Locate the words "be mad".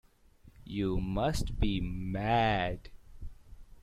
1.59-2.89